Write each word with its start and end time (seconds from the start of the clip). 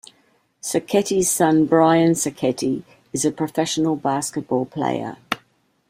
Sacchetti's 0.63 1.29
son, 1.29 1.67
Brian 1.67 2.13
Sacchetti, 2.13 2.81
is 3.13 3.23
a 3.23 3.31
professional 3.31 3.95
basketball 3.95 4.65
player. 4.65 5.17